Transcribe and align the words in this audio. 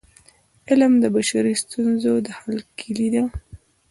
علم 0.69 0.93
د 1.03 1.05
بشري 1.15 1.53
ستونزو 1.63 2.13
د 2.25 2.27
حل 2.39 2.57
کيلي 2.79 3.09
ده. 3.15 3.23